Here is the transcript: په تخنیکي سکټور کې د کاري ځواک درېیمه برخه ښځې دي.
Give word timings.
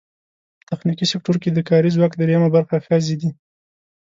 په 0.65 0.65
تخنیکي 0.69 1.05
سکټور 1.11 1.35
کې 1.43 1.49
د 1.51 1.59
کاري 1.69 1.89
ځواک 1.95 2.11
درېیمه 2.17 2.49
برخه 2.55 2.75
ښځې 2.87 3.15
دي. 3.21 3.29